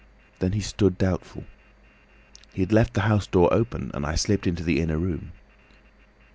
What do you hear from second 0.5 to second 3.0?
he stood doubtful. He had left